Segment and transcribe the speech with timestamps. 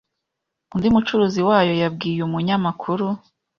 [0.73, 3.07] Undi 'mucuruzi' wayo yabwiye umunyamakuru